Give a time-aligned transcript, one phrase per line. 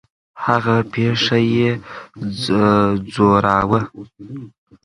[0.45, 1.69] هغه پېښه یې
[3.13, 3.79] ځوراوه.